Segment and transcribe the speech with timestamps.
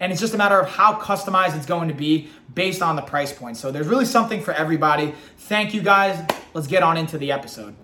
[0.00, 3.02] and it's just a matter of how customized it's going to be based on the
[3.02, 3.56] price point.
[3.56, 5.14] So there's really something for everybody.
[5.38, 6.24] Thank you guys.
[6.54, 7.74] Let's get on into the episode.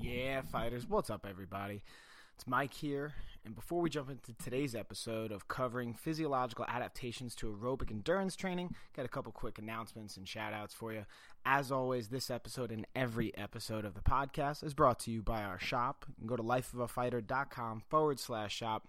[0.00, 0.88] Yeah, fighters.
[0.88, 1.82] What's up, everybody?
[2.34, 3.14] It's Mike here.
[3.44, 8.72] And before we jump into today's episode of covering physiological adaptations to aerobic endurance training,
[8.96, 11.04] got a couple quick announcements and shout outs for you.
[11.44, 15.42] As always, this episode and every episode of the podcast is brought to you by
[15.42, 16.04] our shop.
[16.08, 18.86] You can go to lifeofafighter.com forward slash shop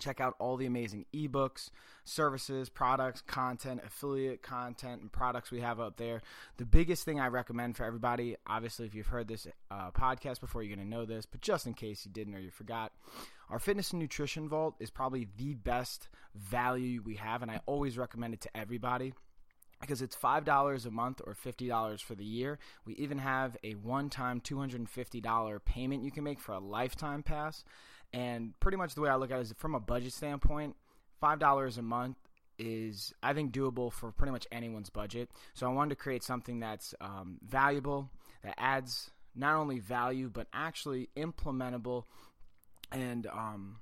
[0.00, 1.70] Check out all the amazing ebooks,
[2.04, 6.22] services, products, content, affiliate content, and products we have up there.
[6.56, 10.62] The biggest thing I recommend for everybody, obviously, if you've heard this uh, podcast before,
[10.62, 12.92] you're going to know this, but just in case you didn't or you forgot,
[13.48, 17.98] our fitness and nutrition vault is probably the best value we have, and I always
[17.98, 19.12] recommend it to everybody
[19.80, 22.58] because it's $5 a month or $50 for the year.
[22.84, 27.64] We even have a one time $250 payment you can make for a lifetime pass.
[28.12, 30.76] And pretty much the way I look at it is from a budget standpoint,
[31.22, 32.16] $5 a month
[32.58, 35.30] is, I think, doable for pretty much anyone's budget.
[35.54, 38.10] So I wanted to create something that's um, valuable,
[38.42, 42.04] that adds not only value, but actually implementable
[42.92, 43.76] and um,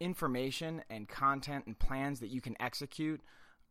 [0.00, 3.20] information and content and plans that you can execute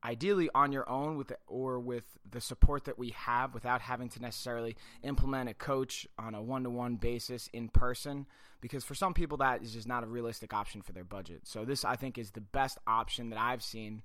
[0.04, 4.22] ideally on your own with or with the support that we have without having to
[4.22, 8.25] necessarily implement a coach on a one-to-one basis in person
[8.62, 11.42] because for some people that is just not a realistic option for their budget.
[11.44, 14.03] So this I think is the best option that I've seen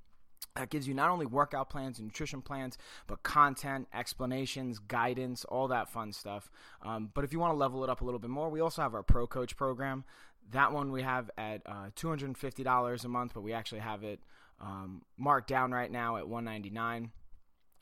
[0.55, 5.69] that gives you not only workout plans and nutrition plans, but content, explanations, guidance, all
[5.69, 6.51] that fun stuff.
[6.83, 8.83] Um, but if you want to level it up a little bit more, we also
[8.83, 10.05] have our Pro Coach program.
[10.53, 14.21] That one we have at uh, $250 a month, but we actually have it
[14.61, 17.11] um, marked down right now at 199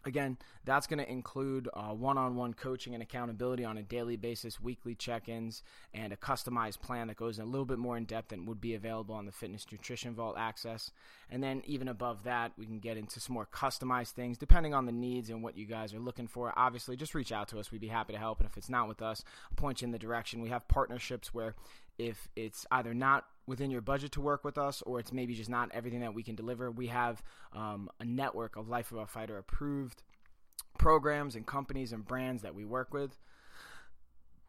[0.07, 4.61] Again, that's going to include one on one coaching and accountability on a daily basis,
[4.61, 5.63] weekly check ins,
[5.95, 8.75] and a customized plan that goes a little bit more in depth than would be
[8.75, 10.91] available on the Fitness Nutrition Vault access.
[11.31, 14.85] And then, even above that, we can get into some more customized things depending on
[14.85, 16.53] the needs and what you guys are looking for.
[16.57, 17.73] Obviously, just reach out to us.
[17.73, 18.41] We'd be happy to help.
[18.41, 20.43] And if it's not with us, I'll point you in the direction.
[20.43, 21.55] We have partnerships where
[21.99, 25.51] if it's either not within your budget to work with us or it's maybe just
[25.51, 27.23] not everything that we can deliver, we have
[27.53, 30.03] um, a network of Life of a Fighter approved
[30.79, 33.19] programs and companies and brands that we work with.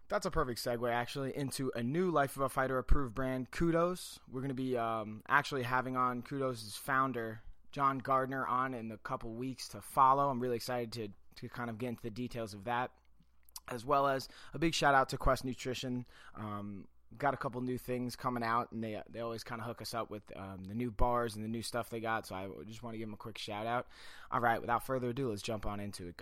[0.07, 4.19] That's a perfect segue, actually, into a new Life of a Fighter approved brand, Kudos.
[4.31, 7.41] We're going to be um, actually having on Kudos' founder,
[7.71, 10.29] John Gardner, on in a couple weeks to follow.
[10.29, 11.07] I'm really excited to,
[11.41, 12.91] to kind of get into the details of that
[13.69, 16.05] as well as a big shout out to Quest Nutrition.
[16.35, 16.85] Um,
[17.17, 19.93] got a couple new things coming out, and they they always kind of hook us
[19.93, 22.27] up with um, the new bars and the new stuff they got.
[22.27, 23.87] So I just want to give them a quick shout out.
[24.31, 26.21] All right, without further ado, let's jump on into it,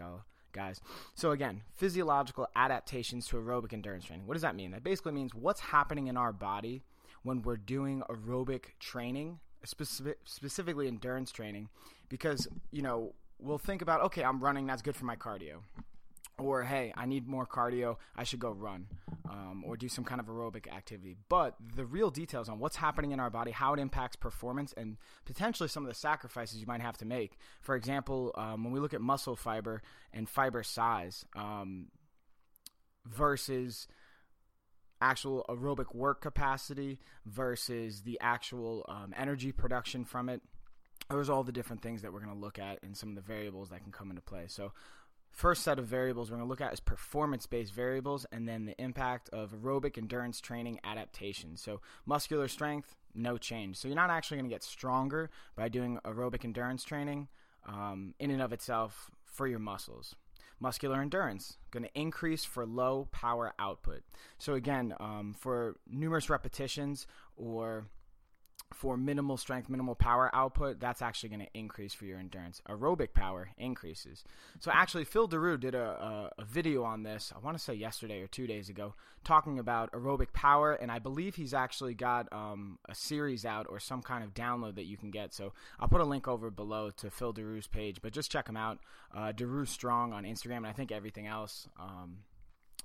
[0.52, 0.82] guys.
[1.16, 4.28] So again, physiological adaptations to aerobic endurance training.
[4.28, 4.72] What does that mean?
[4.72, 6.84] That basically means what's happening in our body
[7.24, 11.70] when we're doing aerobic training, specific, specifically endurance training,
[12.10, 15.62] because you know we'll think about okay, I'm running, that's good for my cardio
[16.40, 18.88] or hey, I need more cardio, I should go run
[19.30, 21.16] um, or do some kind of aerobic activity.
[21.30, 24.98] But the real details on what's happening in our body, how it impacts performance, and
[25.26, 27.38] potentially some of the sacrifices you might have to make.
[27.62, 31.88] For example, um, when we look at muscle fiber and fiber size um,
[33.06, 33.88] versus
[35.04, 40.42] actual aerobic work capacity versus the actual um, energy production from it.
[41.10, 43.16] Those are all the different things that we're going to look at and some of
[43.16, 44.46] the variables that can come into play.
[44.48, 44.72] So,
[45.34, 48.66] First set of variables we're going to look at is performance based variables and then
[48.66, 51.58] the impact of aerobic endurance training adaptation.
[51.58, 53.78] So, muscular strength, no change.
[53.78, 57.30] So, you're not actually going to get stronger by doing aerobic endurance training
[57.66, 60.16] um, in and of itself for your muscles.
[60.60, 64.04] Muscular endurance, going to increase for low power output.
[64.38, 67.88] So, again, um, for numerous repetitions or
[68.74, 72.62] for minimal strength, minimal power output, that's actually going to increase for your endurance.
[72.68, 74.24] Aerobic power increases.
[74.60, 77.74] So actually, Phil Daru did a, a, a video on this, I want to say
[77.74, 82.28] yesterday or two days ago, talking about aerobic power, and I believe he's actually got
[82.34, 85.34] um, a series out or some kind of download that you can get.
[85.34, 88.58] So I'll put a link over below to Phil Daru's page, but just check him
[88.58, 88.80] out.
[89.16, 91.68] Uh, Daru Strong on Instagram, and I think everything else.
[91.80, 92.18] Um,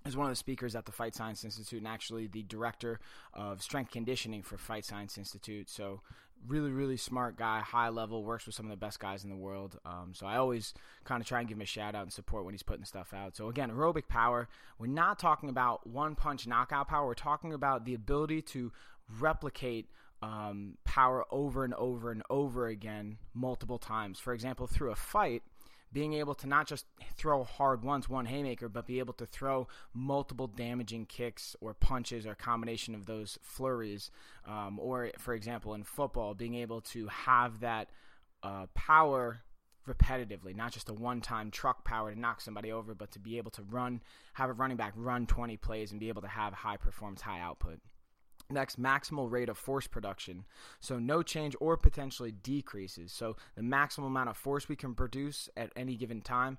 [0.09, 2.99] is one of the speakers at the Fight Science Institute and actually the director
[3.35, 5.71] of strength conditioning for Fight Science Institute.
[5.71, 6.01] So,
[6.47, 9.37] really, really smart guy, high level, works with some of the best guys in the
[9.37, 9.79] world.
[9.85, 10.75] Um, so, I always
[11.05, 13.13] kind of try and give him a shout out and support when he's putting stuff
[13.15, 13.37] out.
[13.37, 17.85] So, again, aerobic power, we're not talking about one punch knockout power, we're talking about
[17.85, 18.73] the ability to
[19.21, 19.87] replicate
[20.23, 24.19] um, power over and over and over again multiple times.
[24.19, 25.43] For example, through a fight
[25.93, 26.87] being able to not just
[27.17, 32.27] throw hard once, one haymaker, but be able to throw multiple damaging kicks or punches
[32.27, 34.11] or combination of those flurries.
[34.47, 37.89] Um, or, for example, in football, being able to have that
[38.43, 39.43] uh, power
[39.89, 43.39] repetitively, not just a one time truck power to knock somebody over, but to be
[43.39, 44.03] able to run,
[44.35, 47.41] have a running back run 20 plays and be able to have high performance, high
[47.41, 47.81] output.
[48.51, 50.47] Next, maximal rate of force production.
[50.81, 53.13] So, no change or potentially decreases.
[53.13, 56.57] So, the maximum amount of force we can produce at any given time.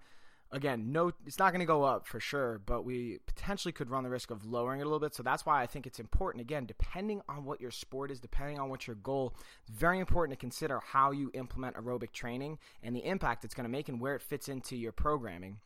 [0.51, 4.03] Again, no, it's not going to go up for sure, but we potentially could run
[4.03, 5.15] the risk of lowering it a little bit.
[5.15, 6.41] So that's why I think it's important.
[6.41, 9.33] Again, depending on what your sport is, depending on what your goal,
[9.71, 13.69] very important to consider how you implement aerobic training and the impact it's going to
[13.69, 15.57] make and where it fits into your programming.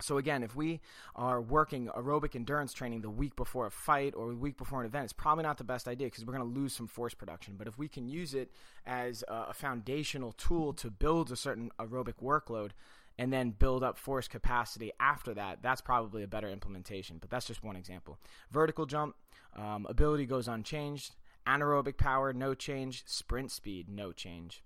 [0.00, 0.80] So again, if we
[1.16, 4.86] are working aerobic endurance training the week before a fight or the week before an
[4.86, 7.54] event, it's probably not the best idea because we're going to lose some force production.
[7.58, 8.52] But if we can use it
[8.86, 12.70] as a foundational tool to build a certain aerobic workload
[13.18, 17.18] and then build up force capacity after that, that's probably a better implementation.
[17.18, 18.18] But that's just one example.
[18.52, 19.16] Vertical jump,
[19.56, 21.16] um, ability goes unchanged.
[21.46, 23.02] Anaerobic power, no change.
[23.06, 24.62] Sprint speed, no change.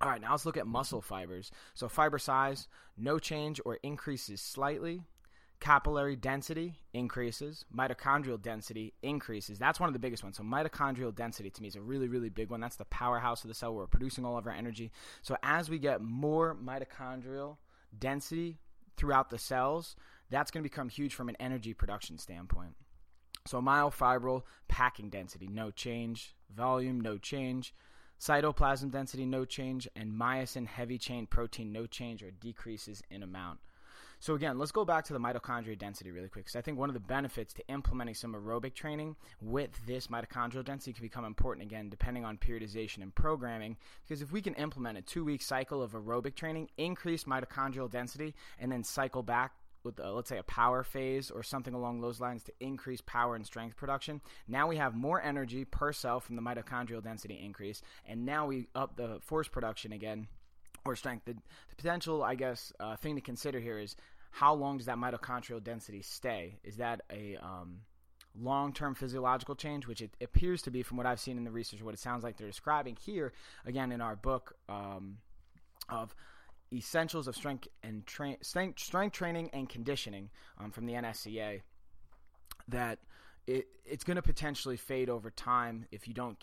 [0.00, 1.50] All right, now let's look at muscle fibers.
[1.74, 5.02] So, fiber size, no change or increases slightly.
[5.60, 7.64] Capillary density increases.
[7.76, 9.58] Mitochondrial density increases.
[9.58, 10.36] That's one of the biggest ones.
[10.36, 12.60] So, mitochondrial density to me is a really, really big one.
[12.60, 14.92] That's the powerhouse of the cell where we're producing all of our energy.
[15.22, 17.56] So, as we get more mitochondrial
[17.98, 18.58] density
[18.96, 19.96] throughout the cells,
[20.30, 22.74] that's going to become huge from an energy production standpoint.
[23.48, 26.36] So, myofibril packing density, no change.
[26.54, 27.74] Volume, no change.
[28.20, 33.60] Cytoplasm density, no change, and myosin heavy chain protein, no change or decreases in amount.
[34.20, 36.90] So again, let's go back to the mitochondrial density really quick because I think one
[36.90, 41.64] of the benefits to implementing some aerobic training with this mitochondrial density can become important
[41.64, 45.92] again depending on periodization and programming because if we can implement a 2-week cycle of
[45.92, 49.52] aerobic training, increase mitochondrial density and then cycle back
[49.88, 53.34] with uh, let's say a power phase or something along those lines to increase power
[53.34, 54.20] and strength production.
[54.46, 58.68] Now we have more energy per cell from the mitochondrial density increase, and now we
[58.74, 60.28] up the force production again
[60.84, 61.24] or strength.
[61.24, 63.96] The, the potential, I guess, uh, thing to consider here is
[64.30, 66.58] how long does that mitochondrial density stay?
[66.62, 67.80] Is that a um,
[68.38, 71.82] long-term physiological change, which it appears to be from what I've seen in the research,
[71.82, 73.32] what it sounds like they're describing here,
[73.64, 75.18] again in our book um,
[75.88, 76.14] of
[76.72, 81.62] Essentials of Strength and tra- strength, strength Training and Conditioning um, from the NSCA
[82.68, 82.98] that
[83.46, 86.36] it, it's going to potentially fade over time if you don't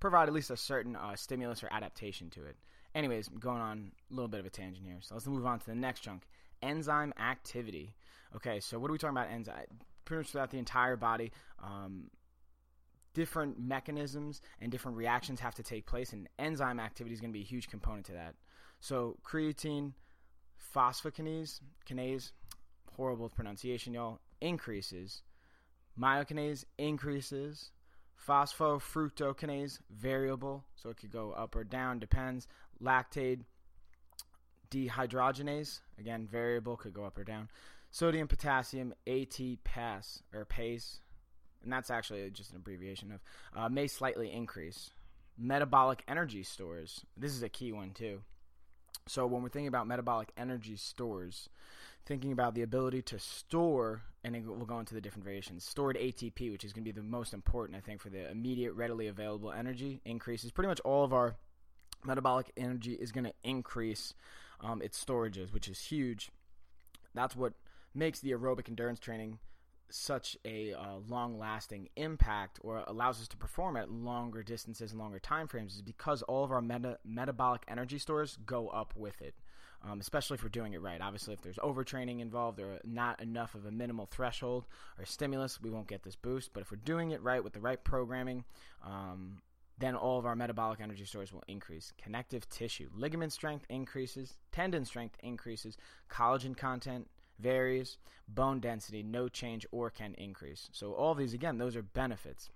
[0.00, 2.56] provide at least a certain uh, stimulus or adaptation to it.
[2.94, 4.98] Anyways, going on a little bit of a tangent here.
[5.00, 6.22] So let's move on to the next chunk
[6.62, 7.94] enzyme activity.
[8.34, 9.30] Okay, so what are we talking about?
[9.30, 9.66] Enzyme.
[10.04, 11.32] Pretty much throughout the entire body.
[11.62, 12.10] Um,
[13.14, 17.38] different mechanisms and different reactions have to take place, and enzyme activity is going to
[17.38, 18.34] be a huge component to that.
[18.84, 19.92] So creatine
[20.76, 22.32] phosphokinase, kinase,
[22.98, 25.22] horrible pronunciation, y'all, increases.
[25.98, 27.70] Myokinase increases.
[28.28, 32.46] Phosphofructokinase, variable, so it could go up or down, depends.
[32.82, 33.40] Lactate
[34.70, 37.48] dehydrogenase, again, variable, could go up or down.
[37.90, 41.00] Sodium potassium ATPase, or PACE,
[41.62, 43.22] and that's actually just an abbreviation of,
[43.56, 44.90] uh, may slightly increase.
[45.38, 48.20] Metabolic energy stores, this is a key one too.
[49.06, 51.48] So when we're thinking about metabolic energy stores,
[52.06, 56.50] thinking about the ability to store, and we'll go into the different variations, stored ATP,
[56.50, 59.52] which is going to be the most important, I think, for the immediate, readily available
[59.52, 60.52] energy increases.
[60.52, 61.36] Pretty much all of our
[62.04, 64.14] metabolic energy is going to increase
[64.60, 66.30] um, its storages, which is huge.
[67.14, 67.52] That's what
[67.94, 69.38] makes the aerobic endurance training
[69.94, 75.00] such a uh, long lasting impact or allows us to perform at longer distances and
[75.00, 79.22] longer time frames is because all of our meta- metabolic energy stores go up with
[79.22, 79.34] it
[79.82, 83.54] um, especially if we're doing it right obviously if there's overtraining involved or not enough
[83.54, 84.66] of a minimal threshold
[84.98, 87.60] or stimulus we won't get this boost but if we're doing it right with the
[87.60, 88.42] right programming
[88.84, 89.40] um,
[89.78, 91.92] then all of our metabolic energy stores will increase.
[92.00, 95.76] Connective tissue, ligament strength increases, tendon strength increases,
[96.08, 97.98] collagen content varies,
[98.28, 100.68] bone density, no change or can increase.
[100.72, 102.50] So, all these, again, those are benefits.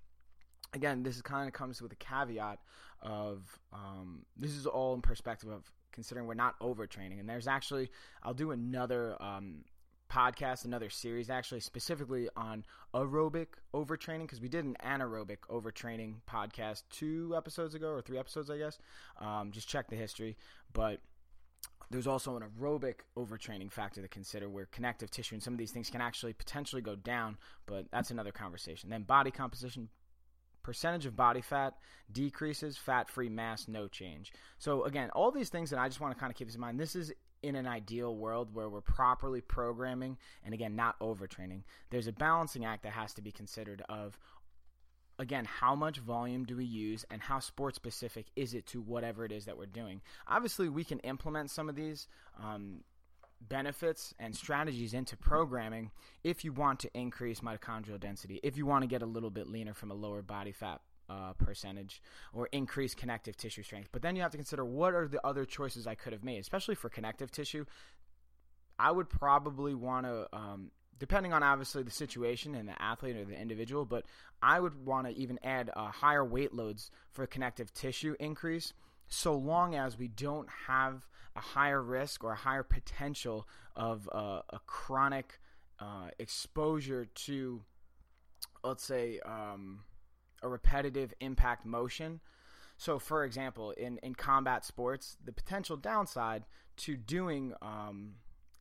[0.74, 2.58] Again, this kind of comes with a caveat
[3.00, 7.20] of um, this is all in perspective of considering we're not overtraining.
[7.20, 7.90] And there's actually,
[8.22, 9.64] I'll do another um,
[10.10, 16.82] podcast, another series actually specifically on aerobic overtraining because we did an anaerobic overtraining podcast
[16.90, 18.78] two episodes ago or three episodes, I guess.
[19.20, 20.36] Um, just check the history,
[20.72, 21.00] but
[21.90, 25.70] there's also an aerobic overtraining factor to consider where connective tissue and some of these
[25.70, 28.90] things can actually potentially go down, but that's another conversation.
[28.90, 29.88] Then body composition,
[30.62, 31.74] percentage of body fat
[32.12, 34.32] decreases, fat free mass, no change.
[34.58, 36.78] So, again, all these things that I just want to kind of keep in mind.
[36.78, 42.08] This is in an ideal world where we're properly programming and again not overtraining there's
[42.08, 44.18] a balancing act that has to be considered of
[45.18, 49.24] again how much volume do we use and how sport specific is it to whatever
[49.24, 52.08] it is that we're doing obviously we can implement some of these
[52.42, 52.82] um,
[53.40, 55.90] benefits and strategies into programming
[56.24, 59.48] if you want to increase mitochondrial density if you want to get a little bit
[59.48, 63.88] leaner from a lower body fat uh, percentage or increase connective tissue strength.
[63.92, 66.38] But then you have to consider what are the other choices I could have made,
[66.38, 67.64] especially for connective tissue.
[68.78, 73.24] I would probably want to, um, depending on obviously the situation and the athlete or
[73.24, 74.04] the individual, but
[74.42, 78.72] I would want to even add uh, higher weight loads for connective tissue increase,
[79.08, 84.42] so long as we don't have a higher risk or a higher potential of uh,
[84.50, 85.40] a chronic
[85.78, 87.62] uh, exposure to,
[88.64, 89.80] let's say, um,
[90.42, 92.20] a repetitive impact motion.
[92.76, 96.44] So, for example, in, in combat sports, the potential downside
[96.78, 98.14] to doing um,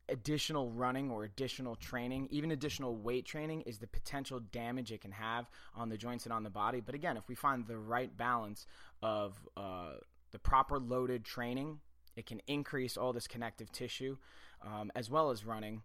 [0.10, 5.12] additional running or additional training, even additional weight training, is the potential damage it can
[5.12, 6.80] have on the joints and on the body.
[6.80, 8.66] But again, if we find the right balance
[9.02, 9.94] of uh,
[10.32, 11.80] the proper loaded training,
[12.16, 14.18] it can increase all this connective tissue
[14.62, 15.84] um, as well as running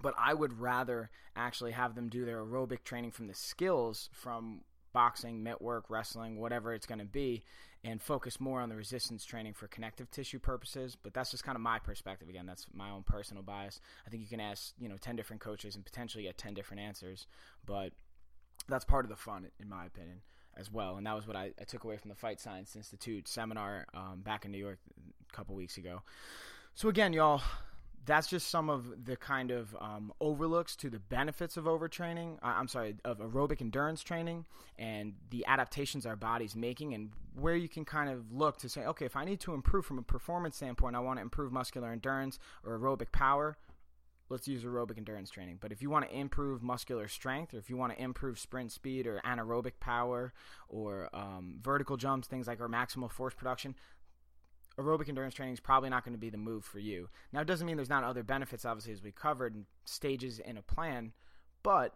[0.00, 4.62] but I would rather actually have them do their aerobic training from the skills from
[4.94, 7.42] boxing, mitt work, wrestling, whatever it's going to be,
[7.84, 10.96] and focus more on the resistance training for connective tissue purposes.
[11.00, 12.30] But that's just kind of my perspective.
[12.30, 13.80] Again, that's my own personal bias.
[14.06, 16.80] I think you can ask, you know, 10 different coaches and potentially get 10 different
[16.80, 17.26] answers.
[17.66, 17.92] But
[18.68, 20.22] that's part of the fun, in my opinion,
[20.56, 20.96] as well.
[20.96, 24.22] And that was what I, I took away from the Fight Science Institute seminar um,
[24.24, 24.78] back in New York
[25.28, 26.00] a couple weeks ago.
[26.74, 27.42] So, again, y'all,
[28.06, 32.34] that's just some of the kind of um, overlooks to the benefits of overtraining.
[32.42, 34.44] Uh, I'm sorry, of aerobic endurance training
[34.78, 38.84] and the adaptations our body's making, and where you can kind of look to say,
[38.84, 41.92] okay, if I need to improve from a performance standpoint, I want to improve muscular
[41.92, 43.56] endurance or aerobic power.
[44.30, 45.58] Let's use aerobic endurance training.
[45.60, 48.72] But if you want to improve muscular strength, or if you want to improve sprint
[48.72, 50.32] speed, or anaerobic power,
[50.68, 53.74] or um, vertical jumps, things like our maximal force production,
[54.78, 57.08] aerobic endurance training is probably not going to be the move for you.
[57.32, 60.56] Now, it doesn't mean there's not other benefits, obviously, as we covered, and stages in
[60.56, 61.12] a plan,
[61.62, 61.94] but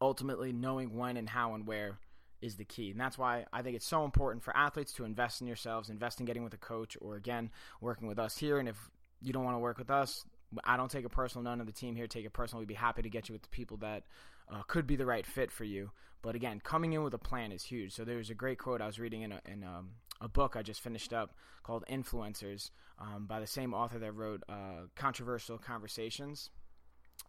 [0.00, 1.98] ultimately knowing when and how and where
[2.40, 2.90] is the key.
[2.90, 6.20] And that's why I think it's so important for athletes to invest in yourselves, invest
[6.20, 8.58] in getting with a coach, or again, working with us here.
[8.58, 8.90] And if
[9.20, 10.24] you don't want to work with us,
[10.64, 11.42] I don't take it personal.
[11.42, 12.60] None of the team here take it personal.
[12.60, 14.04] We'd be happy to get you with the people that
[14.52, 15.90] uh, could be the right fit for you.
[16.22, 17.94] But again, coming in with a plan is huge.
[17.94, 19.90] So there was a great quote I was reading in a, in um,
[20.20, 24.42] a book I just finished up called Influencers um, by the same author that wrote
[24.48, 26.50] uh, Controversial Conversations.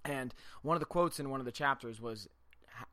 [0.05, 2.27] And one of the quotes in one of the chapters was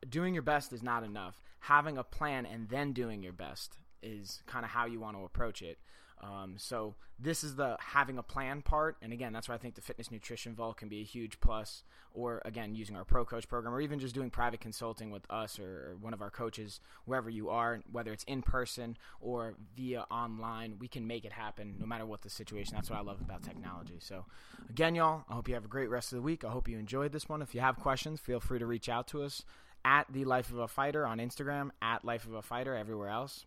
[0.08, 1.40] doing your best is not enough.
[1.60, 5.24] Having a plan and then doing your best is kind of how you want to
[5.24, 5.78] approach it.
[6.22, 9.74] Um, so this is the having a plan part, and again, that's why I think
[9.74, 11.82] the fitness nutrition vault can be a huge plus.
[12.14, 15.58] Or again, using our pro coach program, or even just doing private consulting with us
[15.58, 20.06] or, or one of our coaches, wherever you are, whether it's in person or via
[20.10, 22.74] online, we can make it happen no matter what the situation.
[22.74, 23.98] That's what I love about technology.
[23.98, 24.24] So
[24.70, 26.42] again, y'all, I hope you have a great rest of the week.
[26.44, 27.42] I hope you enjoyed this one.
[27.42, 29.44] If you have questions, feel free to reach out to us
[29.84, 33.44] at the Life of a Fighter on Instagram, at Life of a Fighter everywhere else.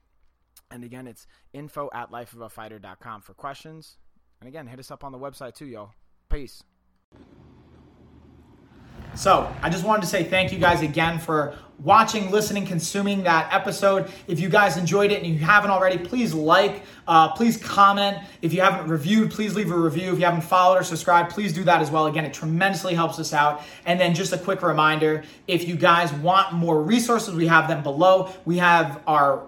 [0.71, 3.97] And again, it's info at lifeofafighter.com for questions.
[4.39, 5.91] And again, hit us up on the website too, y'all.
[6.29, 6.63] Peace.
[9.15, 13.51] So, I just wanted to say thank you guys again for watching, listening, consuming that
[13.51, 14.11] episode.
[14.27, 18.17] If you guys enjoyed it and you haven't already, please like, uh, please comment.
[18.41, 20.13] If you haven't reviewed, please leave a review.
[20.13, 22.05] If you haven't followed or subscribed, please do that as well.
[22.05, 23.63] Again, it tremendously helps us out.
[23.85, 27.81] And then just a quick reminder if you guys want more resources, we have them
[27.81, 28.31] below.
[28.45, 29.47] We have our